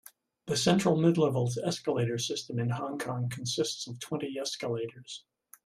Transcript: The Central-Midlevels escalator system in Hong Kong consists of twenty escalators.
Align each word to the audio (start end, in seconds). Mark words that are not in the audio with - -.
The 0.47 0.57
Central-Midlevels 0.57 1.59
escalator 1.63 2.17
system 2.17 2.57
in 2.57 2.71
Hong 2.71 2.97
Kong 2.97 3.29
consists 3.29 3.85
of 3.87 3.99
twenty 3.99 4.35
escalators. 4.39 5.23